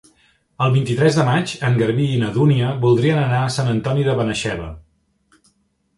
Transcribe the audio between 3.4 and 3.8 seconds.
a Sant